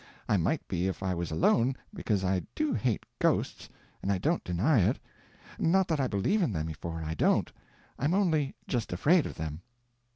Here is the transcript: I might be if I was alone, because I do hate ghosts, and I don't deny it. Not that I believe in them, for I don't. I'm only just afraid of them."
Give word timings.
I 0.27 0.35
might 0.35 0.67
be 0.67 0.87
if 0.87 1.03
I 1.03 1.13
was 1.13 1.29
alone, 1.29 1.75
because 1.93 2.23
I 2.23 2.41
do 2.55 2.73
hate 2.73 3.03
ghosts, 3.19 3.69
and 4.01 4.11
I 4.11 4.17
don't 4.17 4.43
deny 4.43 4.79
it. 4.81 4.97
Not 5.59 5.87
that 5.89 5.99
I 5.99 6.07
believe 6.07 6.41
in 6.41 6.53
them, 6.53 6.73
for 6.73 7.03
I 7.03 7.13
don't. 7.13 7.51
I'm 7.99 8.15
only 8.15 8.55
just 8.67 8.91
afraid 8.91 9.27
of 9.27 9.35
them." 9.35 9.61